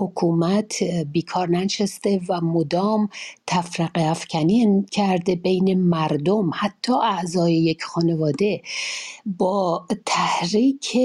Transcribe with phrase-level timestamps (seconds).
[0.00, 3.10] حکومت بیکار ننشسته و مدام
[3.48, 8.62] تفرقه افکنی کرده بین مردم حتی اعضای یک خانواده.
[9.26, 10.98] با تحریک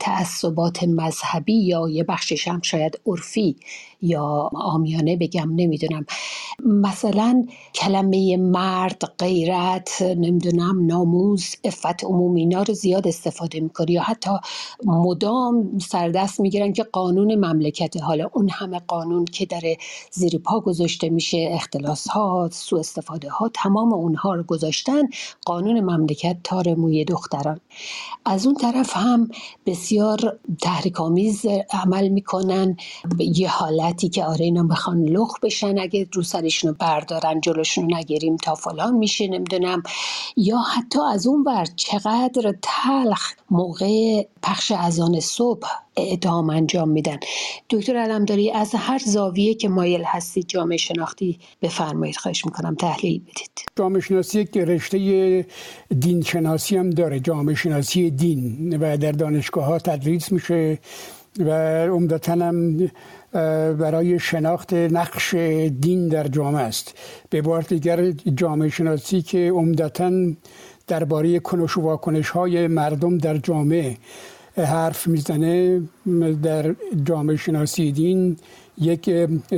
[0.00, 3.56] تعصبات مذهبی یا یه بخشش هم شاید عرفی
[4.02, 6.06] یا آمیانه بگم نمی‌دونم.
[6.64, 14.30] مثلا کلمه مرد غیرت نمی‌دونم ناموز افت عمومی رو زیاد استفاده می‌کنه یا حتی
[14.84, 19.76] مدام سردست می‌گیرن که قانون مملکت حالا اون همه قانون که داره
[20.12, 25.02] زیر پا گذاشته میشه اختلاس ها سو استفاده ها تمام اونها رو گذاشتن
[25.46, 27.60] قانون مملکت تار موی دختران.
[28.24, 29.28] از اون طرف هم
[29.66, 32.76] بسیار تحریک آمیز عمل می‌کنن
[33.18, 33.48] یه
[33.90, 38.94] حالتی که آره اینا بخوان لخ بشن اگه رو سرشون بردارن جلوشون نگیریم تا فلان
[38.94, 39.82] میشه نمی‌دونم.
[40.36, 47.16] یا حتی از اون ور چقدر تلخ موقع پخش اذان صبح اعدام انجام میدن.
[47.70, 52.16] دکتر علمداری از هر زاویه که مایل هستید جامعه شناختی بفرمایید.
[52.16, 53.50] خواهش می‌کنم تحلیل بدید.
[53.78, 55.46] جامعه شناسی که رشته
[55.98, 57.20] دین شناسی هم داره.
[57.20, 60.78] جامعه شناسی دین و در دانشگاه ها تدریس میشه
[61.38, 61.50] و
[61.86, 62.90] عمدتا هم
[63.32, 65.34] برای شناخت نقش
[65.80, 66.98] دین در جامعه است.
[67.30, 70.12] به بار دیگر جامعه شناسی که عمدتا
[70.86, 73.96] درباره کنش و واکنش های مردم در جامعه
[74.56, 75.82] حرف می‌زنه
[76.42, 78.36] در جامعه شناسی دین
[78.78, 79.10] یک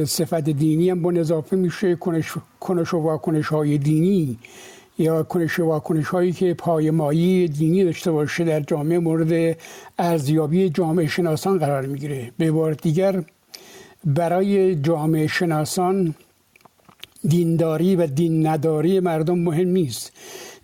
[0.04, 1.96] صفت دینی هم با اضافه میشه.
[1.96, 4.38] کنش, کنش و واکنش های دینی
[4.98, 9.56] یا کنش و واکنش هایی که پایمایی دینی داشته باشه در جامعه مورد
[9.98, 12.32] ارزیابی جامعه شناسان قرار می‌گیره.
[12.38, 13.22] به بار دیگر
[14.04, 16.14] برای جامعه شناسان
[17.28, 20.12] دینداری و دین نداری مردم مهم نیست.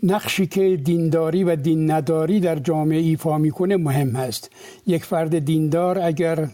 [0.03, 4.51] نقشی که دینداری و دین نداری در جامعه ایفا می‌کنه مهم هست.
[4.87, 6.49] یک فرد دیندار اگر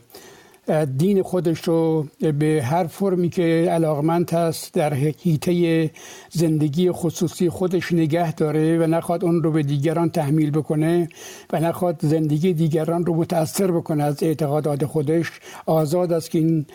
[0.96, 2.06] دین خودش رو
[2.38, 5.90] به هر فرمی که علاقمند هست در حیطه
[6.30, 11.08] زندگی خصوصی خودش نگه داره و نخواد اون رو به دیگران تحمیل بکنه
[11.52, 15.30] و نخواد زندگی دیگران رو متاثر بکنه از اعتقادات خودش
[15.66, 16.66] آزاد است که این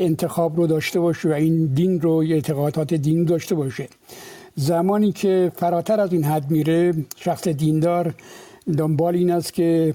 [0.00, 3.88] انتخاب رو داشته باشه و این دین رو اعتقادات دین داشته باشه.
[4.54, 8.14] زمانی که فراتر از این حد میره شخص دیندار
[8.78, 9.94] دنبال این است که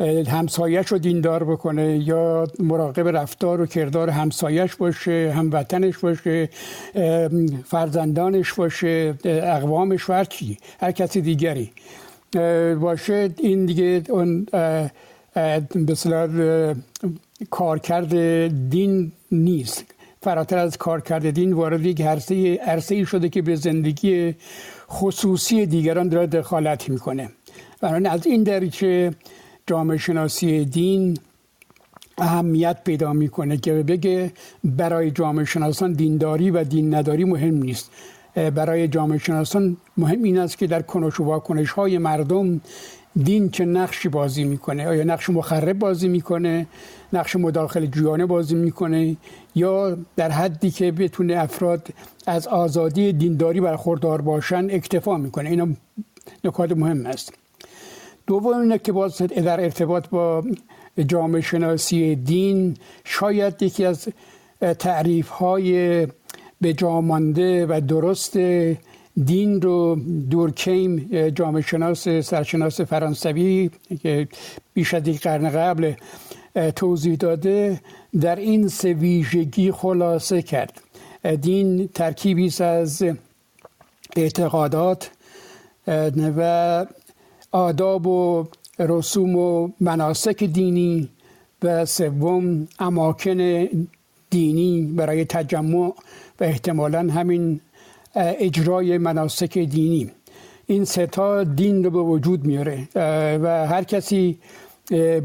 [0.00, 6.48] همسایش رو دیندار بکنه یا مراقب رفتار و کردار همسایش باشه هموطنش باشه
[7.64, 11.70] فرزندانش باشه اقوامش و چی هر کسی دیگری.
[12.80, 14.90] باشه این دیگه اون کار
[17.50, 18.14] کارکرد
[18.68, 19.84] دین نیست.
[20.22, 24.34] فراتر از کارکرد دین وارد یک عرصه عرصه شده که به زندگی
[24.90, 27.30] خصوصی دیگران داره دخالت می‌کنه.
[27.80, 29.14] بنابراین از این دریچه
[29.66, 31.18] جامعه شناسی دین
[32.18, 34.32] اهمیت پیدا می‌کنه که بگه
[34.64, 37.90] برای جامعه شناسان دینداری و دین نداری مهم نیست.
[38.34, 42.60] برای جامعه شناسان مهم این است که در کنش و واکنش های مردم
[43.24, 46.66] دین چه نقشی بازی می‌کنه؟ آیا نقش مخرب بازی می‌کنه؟
[47.12, 49.16] نقش مداخل جویانه بازی می‌کنه؟
[49.54, 51.88] یا در حدی که بتونه افراد
[52.26, 55.68] از آزادی دینداری برخوردار باشن اکتفا می‌کنه؟ اینا
[56.44, 57.32] نکات مهم است.
[58.26, 60.44] دوم که باز در ارتباط با
[61.06, 64.08] جامعه شناسی دین شاید یکی از
[64.78, 66.06] تعریف های
[66.60, 68.36] به جامانده و درست
[69.24, 69.94] دین رو
[70.30, 70.96] دورکیم
[71.28, 73.70] جامعه شناس سرشناس فرانسوی
[74.02, 74.28] که
[74.74, 75.92] بیش از یک قرن قبل
[76.76, 77.80] توضیح داده
[78.20, 80.80] در این سه ویژگی خلاصه کرد.
[81.40, 83.04] دین ترکیبی از
[84.16, 85.10] اعتقادات
[86.36, 86.86] و
[87.56, 88.46] آداب و
[88.78, 91.08] رسوم و مناسک دینی
[91.62, 93.68] و سوم اماکن
[94.30, 95.86] دینی برای تجمع
[96.40, 97.60] و احتمالا همین
[98.14, 100.10] اجرای مناسک دینی.
[100.66, 102.88] این ستا دین رو به وجود میاره
[103.42, 104.38] و هر کسی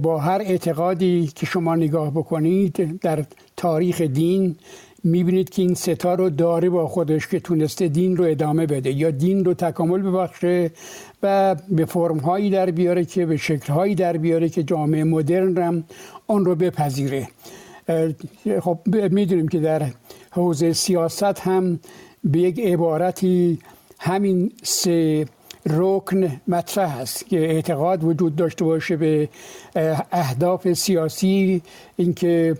[0.01, 3.25] با هر اعتقادی که شما نگاه بکنید در
[3.57, 4.55] تاریخ دین
[5.03, 9.11] می‌بینید که این ستا رو داره با خودش که تونسته دین رو ادامه بده یا
[9.11, 10.71] دین رو تکامل ببخشه
[11.23, 15.83] و به فرمهایی در بیاره که به شکلهایی در بیاره که جامعه مدرن هم
[16.27, 17.27] آن رو بپذیره.
[18.59, 18.79] خب
[19.11, 19.87] می‌دونیم که در
[20.31, 21.79] حوزه سیاست هم
[22.23, 23.59] به یک عبارتی
[23.99, 25.25] همین سه
[25.65, 29.29] رکن مطرح است که اعتقاد وجود داشته باشه به
[30.11, 31.61] اهداف سیاسی
[31.97, 32.57] اینکه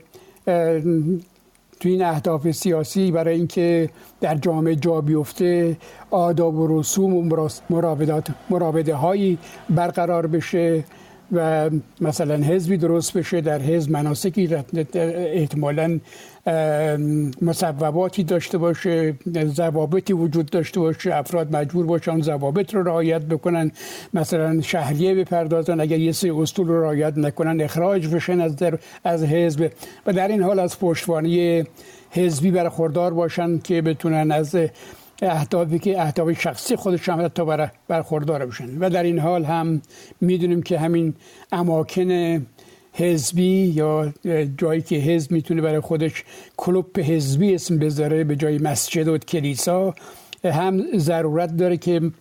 [1.81, 3.89] تو این اهداف سیاسی برای اینکه
[4.21, 5.77] در جامعه جا بیفته
[6.11, 9.37] آداب و رسوم و مراودات مراوده هایی
[9.69, 10.83] برقرار بشه.
[11.31, 11.69] و
[12.01, 14.55] مثلا حزبی درست بشه در حزب مناسکی
[14.93, 15.99] احتمالا
[17.41, 19.13] مصوباتی داشته باشه
[19.45, 23.71] ضوابطی وجود داشته باشه افراد مجبور باشن ضوابط رو رعایت بکنن
[24.13, 29.23] مثلا شهریه بپردازن اگر یه سری اصول رو رعایت نکنن اخراج بشن از در از
[29.23, 29.71] حزب.
[30.05, 31.63] و در این حال از پشتوانه
[32.11, 34.55] حزبی برخوردار باشن که بتونن از
[35.21, 37.43] اهدافی که اهداف شخصی خودش هم حتی
[37.87, 38.77] برخوردار بشن.
[38.79, 39.81] و در این حال هم
[40.21, 41.13] می‌دونیم که همین
[41.51, 42.41] اماکن
[42.93, 44.13] حزبی یا
[44.57, 46.23] جایی که حزب می‌تونه برای خودش
[46.57, 49.95] کلوب حزبی اسم بذاره به جای مسجد و کلیسا
[50.43, 52.11] هم ضرورت داره که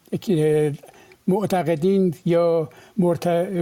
[1.28, 2.68] معتقدین یا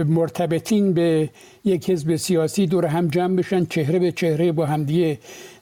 [0.05, 1.29] مرتبطین به
[1.65, 5.19] یک حزب سیاسی دور هم جمع بشن چهره به چهره با همدیگه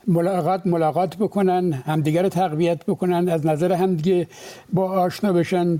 [0.07, 4.27] ملاقات ملاقات بکنن همدیگه رو تقویت بکنن از نظر همدیگه
[4.73, 5.79] با آشنا بشن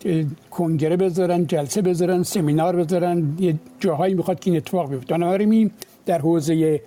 [0.52, 5.14] کنگره بذارن جلسه بذارن سمینار بذارن یه جاهایی می‌خواد که این اتفاق بیفته.
[5.14, 5.72] بنابراین
[6.06, 6.82] در حوزه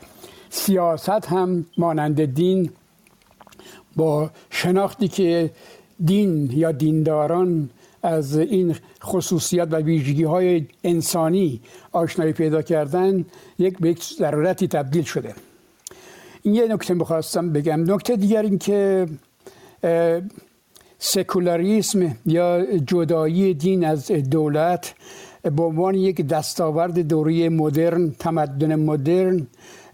[0.50, 2.70] سیاست هم مانند دین
[3.96, 5.50] با شناختی که
[6.04, 7.70] دین یا دینداران
[8.02, 11.60] از این خصوصیات و ویژگی های انسانی
[11.92, 13.24] آشنایی پیدا کردن
[13.58, 15.34] یک به ضرورتی تبدیل شده.
[16.42, 17.92] این یه نکته می‌خواستم بگم.
[17.92, 19.06] نکته دیگر این که
[20.98, 24.94] سکولاریسم یا جدایی دین از دولت
[25.42, 29.46] به عنوان یک دستاورد دوری مدرن تمدن مدرن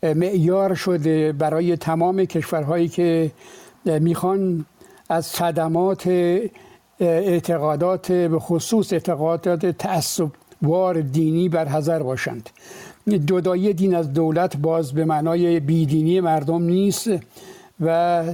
[0.02, 3.30] معیار شده برای تمام کشورهایی که
[3.84, 4.64] می‌خوان
[5.08, 6.08] از صدمات
[7.00, 12.50] اعتقادات به خصوص اعتقادات تعصبوار دینی برحضر باشند.
[13.08, 17.10] جدایی دین از دولت باز به معنای بیدینی مردم نیست
[17.80, 18.24] و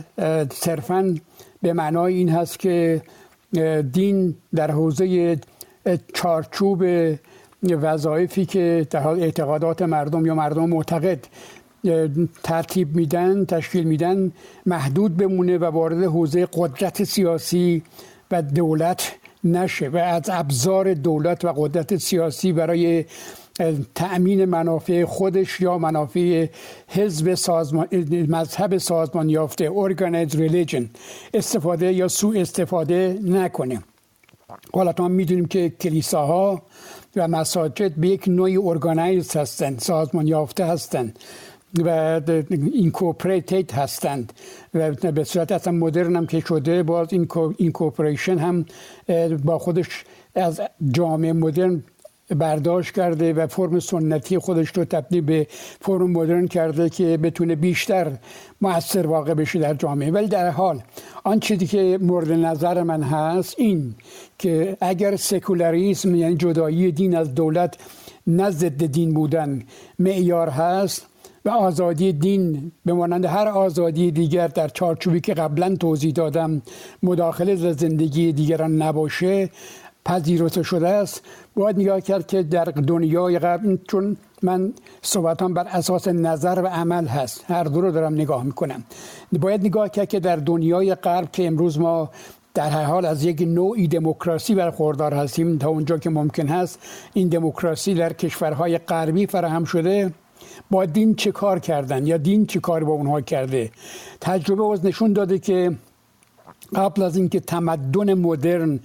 [0.53, 1.15] صرفا
[1.63, 3.03] به معنای این هست که
[3.93, 5.39] دین در حوزه
[6.15, 6.85] چارچوب
[7.63, 11.27] وظایفی که در حال اعتقادات مردم یا مردم معتقد
[12.43, 14.33] ترتیب میدن تشکیل میدن
[14.67, 17.83] محدود بمونه و وارد حوزه قدرت سیاسی
[18.31, 19.13] و دولت
[19.45, 23.05] نشه و از ابزار دولت و قدرت سیاسی برای
[23.95, 26.47] تأمین منافع خودش یا منافع
[26.89, 27.87] حزب سازمان
[28.29, 30.83] مذهب سازمان یافته organized religion
[31.35, 33.83] استفاده یا سوء استفاده نکنه.
[34.75, 36.63] حالا ما می‌دونیم که کلیساها
[37.17, 41.19] و مساجد به یک نوعی ارگانایز هستند سازمان یافته هستند
[41.85, 42.21] و
[42.73, 44.33] اینکوپریتید هستند
[44.75, 47.09] و به صورت اصلا مدرن هم که شده باز
[47.57, 48.67] این کوپریشن هم
[49.45, 50.05] با خودش
[50.35, 50.61] از
[50.91, 51.83] جامعه مدرن
[52.35, 55.47] برداشت کرده و فرم سنتی خودش رو تبدیل به
[55.81, 58.13] فرم مدرن کرده که بتونه بیشتر
[58.61, 60.11] موثر واقع بشه در جامعه.
[60.11, 60.83] ولی در حال
[61.25, 63.95] آن چیزی که مورد نظر من هست این
[64.39, 67.77] که اگر سکولاریسم یعنی جدایی دین از دولت
[68.27, 69.63] نزد دین بودن
[69.99, 71.07] معیار هست
[71.45, 76.63] و آزادی دین به مانند هر آزادی دیگر در چارچوبی که قبلا توضیح دادم
[77.03, 79.51] مداخله در زندگی دیگران نباشه
[80.05, 81.23] پذیرفته شده است.
[81.57, 84.73] باید نگاه کرد که در دنیای قبل چون من
[85.03, 87.45] صحبتان بر اساس نظر و عمل هست.
[87.49, 88.85] هر دو رو دارم نگاه می‌کنم.
[89.33, 92.11] باید نگاه کرد که در دنیای غرب که امروز ما
[92.55, 96.79] در هر حال از یک نوعی دموکراسی برخوردار هستیم تا اونجا که ممکن هست
[97.13, 100.13] این دموکراسی در کشورهای غربی فراهم شده
[100.71, 103.71] با دین چه کار کردن یا دین چه کار با اونها کرده؟
[104.21, 105.73] تجربه از نشون داده که
[106.75, 108.81] قبل از اینکه تمدن مدرن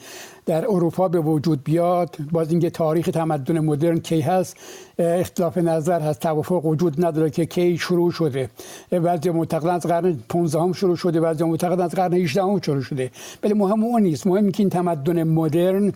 [0.46, 4.58] در اروپا به وجود بیاد باز اینکه تاریخ تمدن مدرن کی هست
[5.00, 8.50] اختلاف نظر هست توافق وجود نداره که کی شروع شده.
[8.92, 12.82] بعضی معتقدن از قرن 15 هم شروع شده بعضی معتقدن از قرن 18 هم شروع
[12.82, 13.12] شده.
[13.44, 14.28] ولی مهم اون نیست.
[14.28, 15.94] مهم که این تمدن مدرن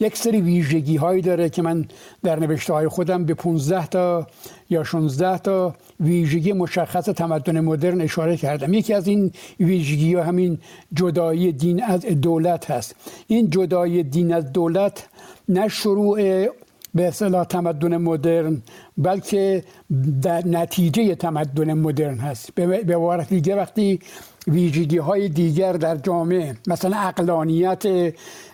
[0.00, 1.84] یک سری ویژگی هایی داره که من
[2.22, 4.26] در نوشته های خودم به 15 تا
[4.72, 8.74] یا 16 تا ویژگی مشخص تمدن مدرن اشاره کردم.
[8.74, 10.58] یکی از این ویژگی ها همین
[10.92, 12.94] جدایی دین از دولت هست.
[13.26, 15.08] این جدایی دین از دولت
[15.48, 16.48] نه شروع
[16.94, 18.62] به اصطلاح تمدن مدرن
[18.98, 19.64] بلکه
[20.22, 22.54] در نتیجه تمدن مدرن هست.
[22.54, 24.00] به عبارت دیگه وقتی
[24.46, 27.82] ویژگی های دیگر در جامعه مثلا اقلانیت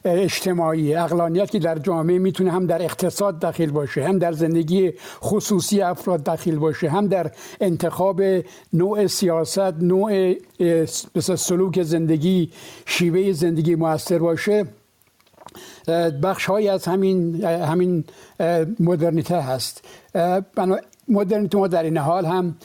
[0.04, 5.80] اجتماعی اقلانیت که در جامعه می‌تونه هم در اقتصاد داخل باشه هم در زندگی خصوصی
[5.80, 7.30] افراد داخل باشه هم در
[7.60, 8.22] انتخاب
[8.72, 10.34] نوع سیاست نوع
[11.20, 12.52] سلوک زندگی
[12.86, 14.66] شیوه زندگی موثر باشه.
[16.22, 18.04] بخش های از همین همین
[18.80, 19.84] مدرنیته هست.
[21.08, 22.56] مدرنیته ما در این حال هم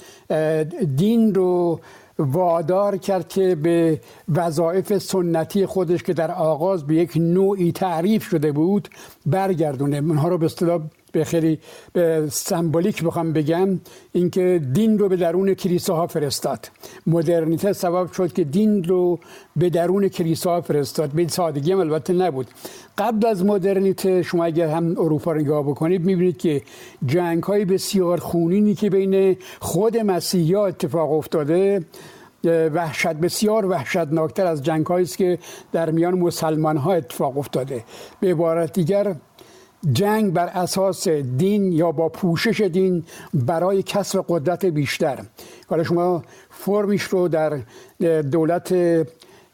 [0.96, 1.80] دین رو
[2.20, 4.00] وادار کرد که به
[4.36, 8.90] وظایف سنتی خودش که در آغاز به یک نوعی تعریف شده بود
[9.26, 9.98] برگردونه.
[9.98, 10.82] اونها رو به اصطلاح
[11.14, 11.60] به خیلی
[11.94, 13.80] به سمبولیک بخوام بگم
[14.12, 16.70] اینکه دین رو به درون کلیساها فرستاد.
[17.08, 19.20] مدرنیته سبب شد که دین رو
[19.56, 21.10] به درون کلیساها فرستاد.
[21.10, 22.48] به سادگی هم البته نبود.
[22.98, 26.62] قبل از مدرنیته شما اگر هم اروپا رو نگاه بکنید می‌بینید که
[27.06, 31.86] جنگ های بسیار خونینی که بین خود مسیحی اتفاق افتاده
[32.46, 35.40] وحشت بسیار وحشتناکتر از جنگ است که
[35.72, 37.84] در میان مسلمان ها اتفاق افتاده.
[38.20, 39.16] به عبارت دیگر
[39.92, 45.20] جنگ بر اساس دین یا با پوشش دین برای کسب قدرت بیشتر.
[45.68, 47.58] حالا شما فرمیش رو در
[48.22, 48.76] دولت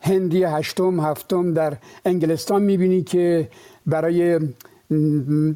[0.02, 3.50] هندی هشتم هفتم در انگلستان می‌بینی که
[3.86, 4.40] برای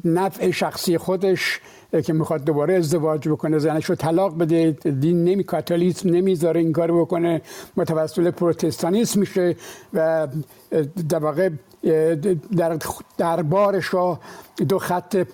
[0.04, 1.60] نفع شخصی خودش
[2.04, 7.00] که می‌خواد دوباره ازدواج بکنه زنش رو طلاق بده دین نمی کاتولیسم نمی‌ذاره این کار
[7.00, 7.42] بکنه
[7.76, 9.56] متوسل پروتستانیسم میشه
[9.94, 10.28] و
[11.08, 11.50] در واقع
[12.56, 12.78] در
[13.18, 14.20] دربارش را
[14.68, 15.26] دو خط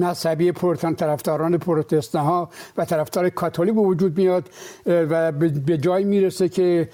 [0.00, 4.48] مذهبی پروتستان طرفداران پروتستان ها و طرفدار کاتولیک به وجود میاد
[4.86, 5.32] و
[5.66, 6.88] به جای می‌رسه که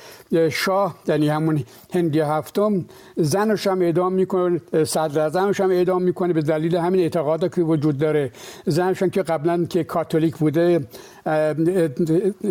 [0.50, 2.84] شاه یعنی همون هندی هفتم
[3.16, 7.98] زنش هم اعدام می‌کنه صدر زنش هم اعدام می‌کنه به دلیل همین اعتقادا که وجود
[7.98, 8.30] داره.
[8.66, 10.86] زنش که قبلا که کاتولیک بوده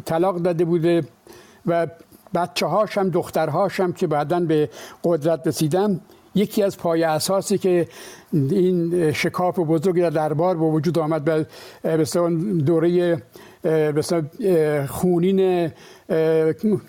[0.06, 1.04] طلاق داده بوده
[1.66, 1.88] و
[2.38, 4.70] بچه هاشم دخترهاشم که بعدا به
[5.04, 6.02] قدرت رسیدن
[6.36, 7.88] یکی از پای اساسی که
[8.34, 11.46] این شکاف بزرگ در دربار به وجود آمد به
[12.66, 13.22] دوره
[14.88, 15.72] خونین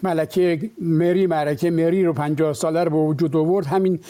[0.03, 3.67] ملکه مری ملکه مری رو 50 ساله رو به وجود آورد.
[3.67, 4.01] همین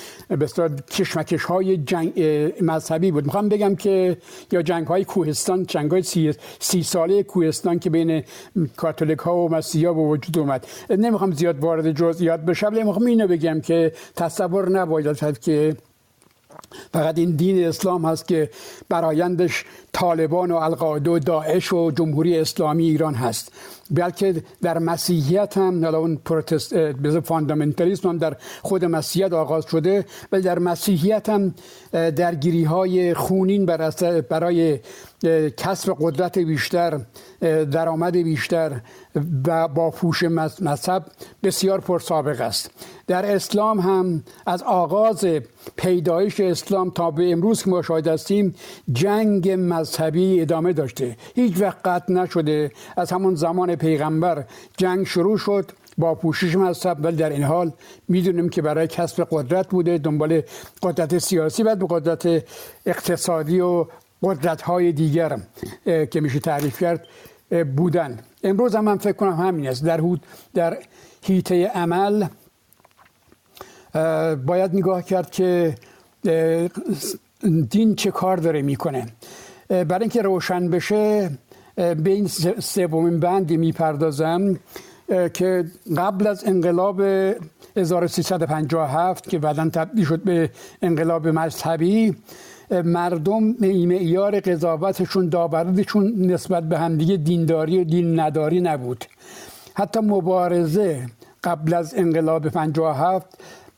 [0.41, 2.13] بسیار کشمکش های جنگ
[2.61, 3.25] مذهبی بود.
[3.25, 4.17] می‌خوام بگم که
[4.53, 8.23] یا جنگ های کوهستان جنگ های سی, سی ساله کوهستان که بین
[8.77, 13.07] کاتولیک ها و مسیحی ها به وجود اومد نمی‌خوام زیاد وارد جزئیات بشم ولی می‌خوام
[13.07, 15.77] اینو بگم که تصور نباید که
[16.93, 18.51] فقط این دین اسلام هست که
[18.89, 23.53] برایندش طالبان و القاعده و داعش و جمهوری اسلامی ایران هست.
[23.91, 26.75] بلکه در مسیحیت هم اون پروتست
[27.21, 31.55] فاندامنتالیسم هم در خود مسیحیت آغاز شده و در مسیحیت هم
[31.93, 33.67] درگیری های خونین
[34.31, 34.81] برای
[35.57, 37.01] کسب قدرت بیشتر
[37.71, 38.81] درآمد بیشتر
[39.47, 40.23] و با پوش
[40.61, 41.05] مذهب
[41.43, 42.71] بسیار پرسابق است.
[43.07, 45.27] در اسلام هم از آغاز
[45.77, 48.55] پیدایش اسلام تا به امروز که ما شاهد هستیم
[48.93, 51.17] جنگ مذهبی ادامه داشته.
[51.35, 52.71] هیچ وقت قطع نشده.
[52.97, 54.45] از همون زمان پیغمبر
[54.77, 57.05] جنگ شروع شد با پوشش مذهب.
[57.05, 57.73] ولی در این حال
[58.09, 59.99] می‌دونیم که برای کسب قدرت بوده.
[59.99, 60.43] دنبال
[60.83, 62.45] قدرت سیاسی و قدرت
[62.87, 63.87] اقتصادی و
[64.23, 65.39] قدرت های دیگر
[65.85, 67.07] که میشه تعریف کرد
[67.77, 68.19] بودن.
[68.43, 69.85] امروز هم من فکر کنم همین است.
[69.85, 70.03] در
[70.55, 70.79] در
[71.23, 72.27] هیته عمل
[74.47, 75.75] باید نگاه کرد که
[77.71, 79.07] دین چه کار داره می‌کنه.
[79.69, 81.31] برای اینکه روشن بشه
[81.77, 82.27] به این
[82.59, 84.57] سومین بندی می‌پردازم
[85.35, 85.65] که
[85.97, 87.01] قبل از انقلاب
[87.77, 90.51] 1357 که بعدا تبدیل شد به
[90.83, 92.17] انقلاب مذهبی
[92.71, 99.05] مردم معیار قضاوتشون داوردشون نسبت به همدیگه دینداری و دین نداری نبود.
[99.75, 101.07] حتی مبارزه
[101.45, 103.27] قبل از انقلاب 57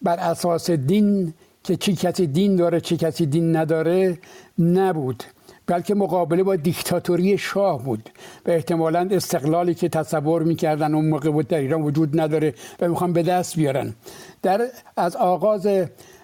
[0.03, 4.19] بر اساس دین که چی کسی دین داره چی کسی دین نداره
[4.59, 5.25] نبود.
[5.71, 8.11] بلکه مقابله با دیکتاتوری شاه بود
[8.47, 13.13] و احتمالا استقلالی که تصور می‌کردن اون موقع بود در ایران وجود نداره و می‌خوان
[13.13, 13.95] به دست بیارن.
[14.43, 15.69] در از آغاز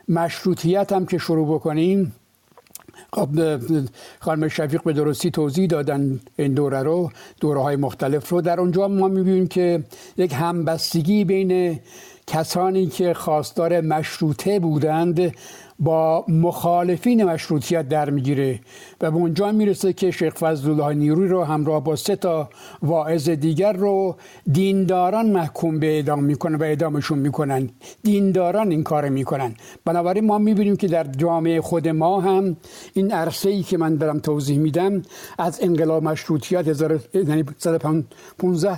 [0.08, 2.14] مشروطیت هم که شروع بکنیم
[3.12, 3.28] خب
[4.20, 7.10] خانم شفیق به درستی توضیح دادن این دوره رو
[7.40, 8.40] دوره های مختلف رو.
[8.40, 9.84] در اونجا ما می‌بینیم که
[10.16, 11.80] یک همبستگی بین
[12.26, 15.32] کسانی که خواستار مشروطه بودند
[15.78, 18.60] با مخالفین مشروطیت در می‌گیره
[19.00, 22.48] و به اونجا می‌رسه که شیخ فضلالله نیروی رو همراه با سه تا
[22.82, 24.16] واعظ دیگر رو
[24.52, 27.70] دینداران محکوم به اعدام می‌کنن و اعدامشون می‌کنن.
[28.02, 29.54] دینداران این کار می‌کنن.
[29.84, 32.56] بنابراین ما می‌بینیم که در جامعه خود ما هم
[32.94, 35.02] این عرصه ای که من دارم توضیح میدم
[35.38, 37.44] از انقلاب مشروطیت 15 یعنی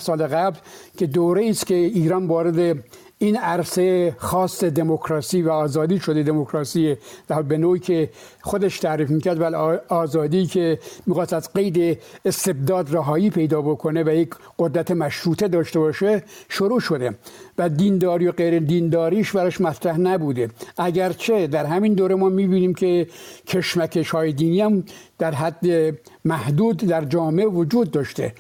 [0.01, 0.57] سال قبل
[0.97, 2.85] که دوره است که ایران وارد
[3.21, 6.97] این عرصه خاص دموکراسی و آزادی شده دموکراسی
[7.29, 8.11] در به نوعی که
[8.41, 9.55] خودش تعریف می‌کرد ولی
[9.89, 16.23] آزادی که می‌خواست از قید استبداد رهایی پیدا بکنه و یک قدرت مشروطه داشته باشه
[16.49, 17.15] شروع شده.
[17.59, 20.51] و دینداری و غیر دینداریش براش مطرح نبوده.
[20.79, 23.07] اگرچه در همین دوره ما می‌بینیم که
[23.47, 24.85] کشمکش های دینی هم
[25.19, 28.33] در حد محدود در جامعه وجود داشته.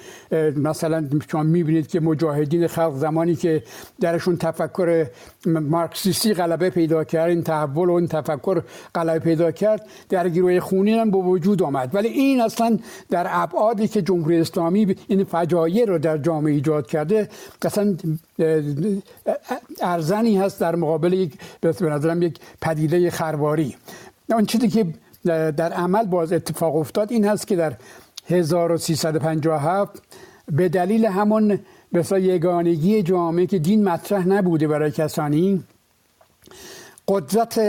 [0.56, 3.62] مثلا شما می‌بینید که مجاهدین خلق زمانی که
[4.00, 5.06] درشون تفکر
[5.46, 8.62] مارکسیستی غلبه پیدا کرد این تحول و این تفکر
[8.94, 11.94] غلبه پیدا کرد در گروه خونی هم به وجود آمد.
[11.94, 12.78] ولی این اصلا
[13.10, 17.28] در ابعادی که جمهوری اسلامی این فجایع رو در جامعه ایجاد کرده
[17.62, 17.96] اصلا
[19.80, 23.76] ارزنی هست در مقابل یک به نظرم یک پدیده خرواری.
[24.30, 24.86] اون چیزی که
[25.50, 27.72] در عمل باز اتفاق افتاد این هست که در
[28.30, 30.02] 1357
[30.52, 31.58] به دلیل همون
[31.94, 35.64] بسا یگانگی جامعه که دین مطرح نبوده برای کسانی
[37.08, 37.60] قدرت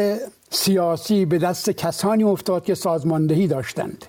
[0.50, 4.05] سیاسی به دست کسانی افتاد که سازماندهی داشتند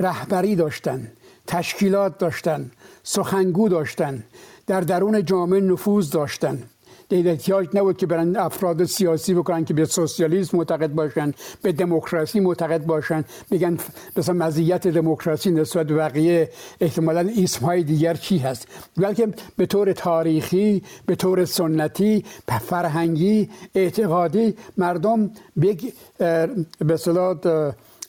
[0.00, 1.12] رهبری داشتند
[1.46, 2.72] تشکیلات داشتند
[3.02, 4.24] سخنگو داشتند.
[4.68, 6.70] در درون جامعه نفوذ داشتند
[7.10, 12.86] احتیاج نبود که برن افراد سیاسی بکنن که به سوسیالیسم معتقد باشن به دموکراسی معتقد
[12.86, 13.24] باشن.
[13.50, 13.78] میگن
[14.16, 19.92] مثلا مزیت دموکراسی نسبت به بقیه احتمالا اسم های دیگر چی هست؟ بلکه به طور
[19.92, 22.24] تاریخی به طور سنتی
[22.68, 25.76] فرهنگی اعتقادی مردم به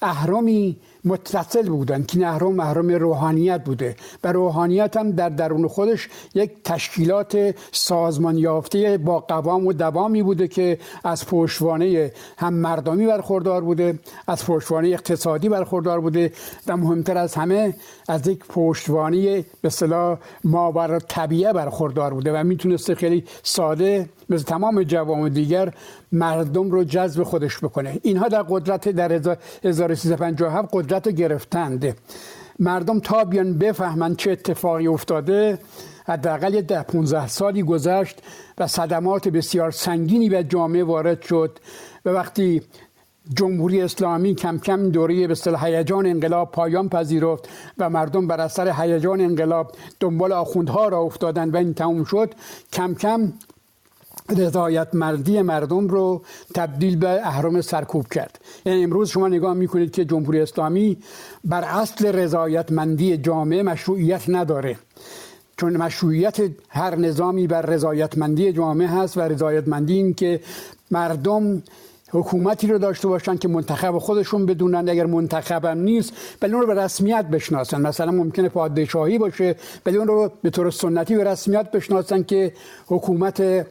[0.02, 6.52] اهرامی متصل بودن که نهرم محرم روحانیت بوده و روحانیت هم در درون خودش یک
[6.64, 14.00] تشکیلات سازمان یافته با قوام و دوامی بوده که از پشتوانه هم مردمی برخوردار بوده
[14.28, 16.32] از پشتوانه اقتصادی برخوردار بوده
[16.68, 17.74] و مهمتر از همه
[18.08, 24.84] از یک پشتوانه به صلاح ماور طبیعه برخوردار بوده و می‌تونسته خیلی ساده مثل تمام
[24.84, 25.74] جوام دیگر
[26.12, 28.00] مردم رو جذب خودش بکنه.
[28.04, 29.12] اینها در قدرت در
[29.64, 31.96] 1357 قدرت گرفتند
[32.60, 35.60] مردم تا بیان بفهمند چه اتفاقی افتاده
[36.06, 38.22] حداقل ده 15 سالی گذشت
[38.58, 41.60] و صدمات بسیار سنگینی به جامعه وارد شد
[42.06, 42.62] و وقتی
[43.38, 48.74] جمهوری اسلامی کم کم دوره به اصطلاح هیجان انقلاب پایان پذیرفت و مردم بر اثر
[48.82, 52.34] هیجان انقلاب دنبال آخوندها را افتادند و این تموم شد
[52.74, 53.34] کم کم
[54.38, 56.22] رضایت مردی مردم رو
[56.56, 58.40] تبدیل به اهرام سرکوب کرد.
[58.66, 60.98] یعنی امروز شما نگاه می‌کنید که جمهوری اسلامی
[61.46, 64.78] بر اصل رضایت مندی جامعه مشروعیت نداره.
[65.58, 66.38] چون مشروعیت
[66.70, 70.40] هر نظامی بر رضایتمندی جامعه هست و رضایتمندی این که
[70.92, 71.64] مردم
[72.12, 74.90] حکومتی رو داشته باشن که منتخب خودشون بدونن.
[74.90, 77.82] اگر منتخبم نیست ولی اون رو به رسمیت بشناسن.
[77.82, 82.54] مثلا ممکنه پادشاهی باشه ولی اون رو به طور سنتی به رسمیت بشناسن که
[82.88, 83.68] حکومت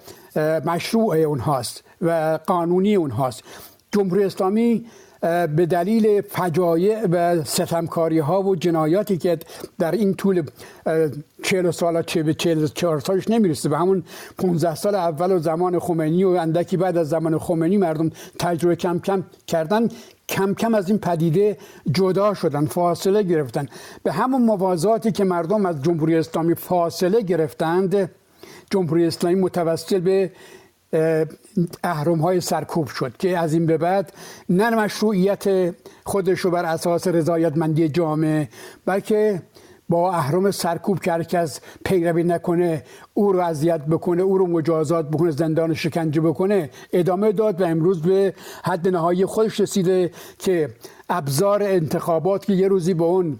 [0.64, 3.42] مشروع اونهاست و قانونی اونهاست.
[3.92, 4.86] جمهوری اسلامی
[5.20, 9.38] به دلیل فجایع و ستمکاری ها و جنایاتی که
[9.78, 10.42] در این طول
[11.42, 13.68] چهل سال چه به چهل چهار سالش نمی‌رسه.
[13.68, 14.04] به همون
[14.38, 18.98] 15 سال اول و زمان خمینی و اندکی بعد از زمان خمینی مردم تجربه کم
[18.98, 19.88] کم کردن.
[20.28, 21.58] کم کم از این پدیده
[21.92, 23.68] جدا شدن فاصله گرفتن.
[24.02, 28.10] به همون موازاتی که مردم از جمهوری اسلامی فاصله گرفتند
[28.70, 30.30] جمهوری اسلامی متوسل به
[31.84, 34.12] اهرم های سرکوب شد که از این به بعد
[34.48, 35.74] نه مشروعیت
[36.04, 38.48] خودش رو بر اساس رضایتمندی جامعه
[38.86, 39.42] بلکه
[39.88, 45.30] با اهرم سرکوب که از پیروی نکنه او رو اذیت بکنه او رو مجازات بکنه
[45.30, 50.68] زندان شکنجه بکنه ادامه داد و امروز به حد نهایی خودش رسیده که
[51.08, 53.38] ابزار انتخابات که یه روزی با اون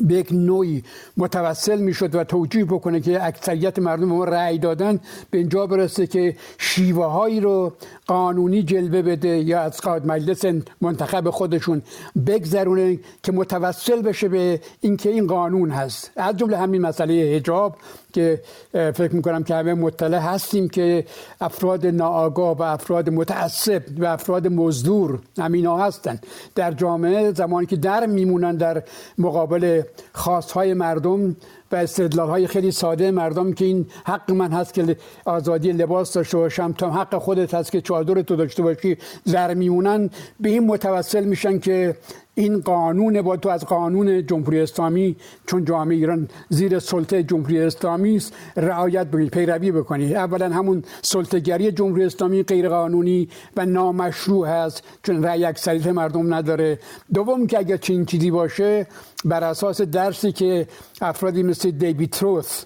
[0.00, 0.82] به یک نوعی
[1.16, 6.36] متوسل می‌شد و توجیه بکنه که اکثریت مردم ما رأی دادن به اینجا برسه که
[6.58, 7.72] شیوه هایی رو
[8.06, 10.44] قانونی جلوه بده یا از قاد مجلس
[10.80, 11.82] منتخب خودشون
[12.26, 16.10] بگذرونه که متوسل بشه به اینکه این قانون هست.
[16.16, 17.76] از جمله همین مسئله حجاب
[18.12, 18.40] که
[18.72, 21.04] فکر می‌کنم که همه مطلع هستیم که
[21.40, 26.18] افراد ناآگاه و افراد متعصب و افراد مزدور همینا هستن.
[26.54, 28.82] در جامعه زمانی که در میمونن در
[29.18, 31.36] مقابل خواستهای مردم
[31.72, 36.36] و استدلال های خیلی ساده مردم که این حق من هست که آزادی لباس داشته
[36.36, 38.96] باشم تا حق خودت هست که چادر تو داشته باشی
[39.32, 40.10] در میمونن.
[40.40, 41.96] به این متوسل میشن که
[42.38, 48.16] این قانون با تو از قانون جمهوری اسلامی چون جامعه ایران زیر سلطه جمهوری اسلامی
[48.16, 50.14] است رعایت بکنید پیروی بکنید.
[50.14, 56.78] اولا همون سلطهگری جمهوری اسلامی غیر قانونی و نامشروع هست چون رأی اکثریت مردم نداره.
[57.14, 58.86] دوم که اگر چنین چیزی باشه
[59.24, 60.66] بر اساس درسی که
[61.00, 62.64] افرادی مثل دیوید تروث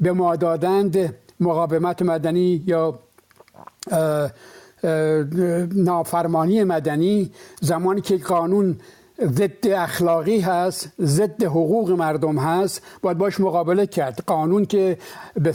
[0.00, 2.98] به ما دادند مقاومت مدنی یا
[5.74, 8.76] نافرمانی مدنی زمانی که قانون
[9.22, 12.82] ضد اخلاقی هست ضد حقوق مردم هست.
[13.02, 14.22] باید باش مقابله کرد.
[14.26, 14.98] قانون که
[15.36, 15.54] به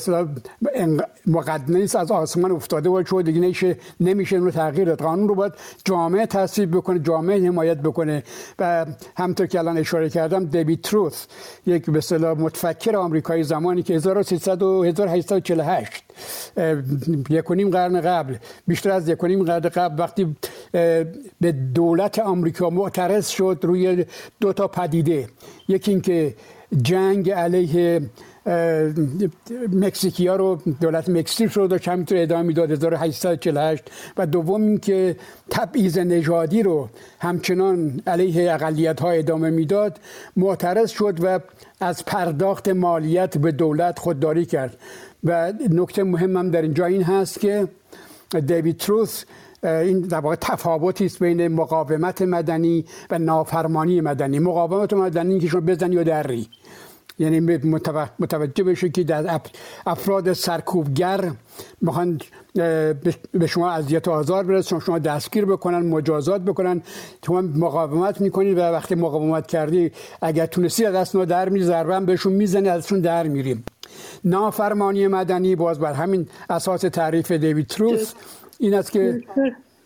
[1.27, 5.01] مقدمه نیست از آسمان افتاده و شده دیگه نمیشه نمیشه رو تغییر داد.
[5.01, 5.53] قانون رو باید
[5.85, 8.23] جامعه تصویب بکنه جامعه حمایت بکنه.
[8.59, 8.85] و
[9.17, 11.25] همطور که الان اشاره کردم دیوید تروث
[11.65, 16.03] یک اصطلاح متفکر آمریکایی زمانی که 1300 و 1848
[17.29, 18.35] یک قرن قبل
[18.67, 20.35] بیشتر از یک قرن قبل وقتی
[21.41, 24.05] به دولت آمریکا معترض شد روی
[24.39, 25.27] دو تا پدیده.
[25.67, 26.35] یکی اینکه
[26.81, 28.01] جنگ علیه
[29.71, 33.83] مکزیکی ها رو دولت مکزیک رو داشت همینطور ادامه می‌داد 1848
[34.17, 35.15] و دوم اینکه
[35.49, 39.99] تبعیض نژادی رو همچنان علیه اقلیت ها ادامه می‌داد
[40.37, 41.39] معترض شد و
[41.79, 44.77] از پرداخت مالیت به دولت خودداری کرد.
[45.23, 47.67] و نکته مهمم در اینجا این هست که
[48.45, 49.23] دیوید تروث
[49.63, 54.39] این در واقع تفاوتی است بین مقاومت مدنی و نافرمانی مدنی.
[54.39, 56.47] مقاومت مدنی که شما بزنی و دری
[57.19, 57.39] یعنی
[58.19, 59.39] متوجه بشه که در
[59.85, 61.31] افراد سرکوبگر
[61.81, 62.21] می‌خوان
[63.31, 66.81] به شما اذیت و آزار برسن شما دستگیر بکنن مجازات بکنن.
[67.25, 72.33] شما مقاومت می‌کنید و وقتی مقاومت کردی اگر تونستی از دست در میری ضربه بهشون
[72.33, 73.63] می‌زنی ازشون در میریم.
[74.23, 78.13] نافرمانی مدنی باز بر همین اساس تعریف دیوید تروس
[78.59, 79.23] این است که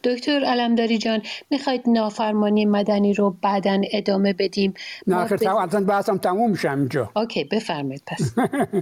[0.04, 4.74] دکتر علمداری جان می‌خواید نافرمانی مدنی رو بعدا ادامه بدیم؟
[5.08, 5.76] نه آخر بس...
[5.76, 8.34] بحثم تموم میشه اینجا اوکی بفرمایید پس.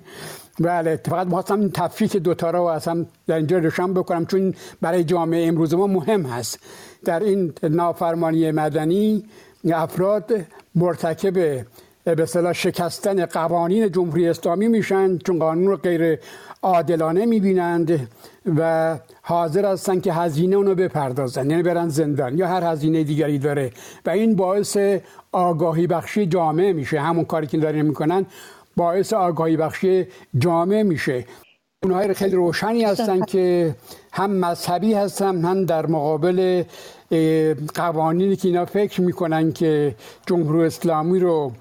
[0.59, 5.73] بله فقط می‌خواستم تفکیک دوتا رو اصلا در اینجا روشن بکنم چون برای جامعه امروز
[5.73, 6.59] ما مهم هست.
[7.05, 9.23] در این نافرمانی مدنی
[9.73, 10.31] افراد
[10.75, 11.65] مرتکب
[12.03, 16.19] به صلاح شکستن قوانین جمهوری اسلامی میشن چون قانون رو غیر
[16.61, 18.07] عادلانه می‌بینند
[18.57, 23.71] و حاضر هستن که هزینه اونو بپردازن یعنی برن زندان یا هر هزینه دیگری داره.
[24.05, 24.77] و این باعث
[25.31, 26.99] آگاهی بخشی جامعه میشه.
[26.99, 28.25] همون کاری که دارین می‌کنن
[28.75, 31.25] باعث آگاهی بخشی جامعه میشه.
[31.83, 33.75] اونهای خیلی روشنی هستن که
[34.11, 36.63] هم مذهبی هستن هم در مقابل
[37.75, 41.51] قوانینی که اینا فکر می‌کنن که جمهوری اسلامی رو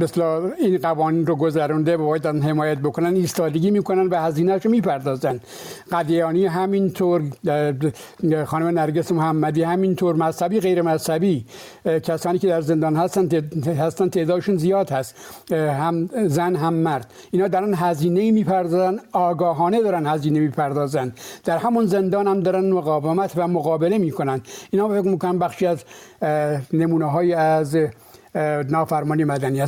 [0.00, 3.14] مثلا این قوانین رو گذرونده و باید حمایت بکنن.
[3.14, 5.40] ایستادگی می‌کنن و هزینهش رو می‌پردازن.
[5.92, 7.22] قدیانی همینطور
[8.44, 11.44] خانم نرگس محمدی همینطور مذهبی غیر مذهبی
[11.84, 13.28] کسانی که در زندان هستن
[13.66, 15.14] هستن تعدادشون زیاد هست.
[15.52, 17.10] هم زن هم مرد.
[17.30, 21.12] اینا دارن هزینه می‌پردازن آگاهانه دارن هزینه می‌پردازن.
[21.44, 24.40] در همون زندان هم دارن مقاومت و مقابله می‌کنن.
[24.70, 25.84] اینا فکر می‌کنن بخشی از
[26.72, 27.76] نمونه های از
[28.70, 29.60] نافرمانی مدنی